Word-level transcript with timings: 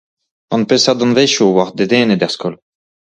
Gant 0.51 0.65
peseurt 0.69 0.99
danvezioù 1.01 1.47
e 1.51 1.53
oac'h 1.61 1.73
dedennet 1.77 2.21
er 2.25 2.31
skol? 2.35 2.55